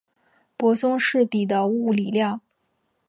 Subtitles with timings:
[0.57, 2.41] 泊松式比的物理量。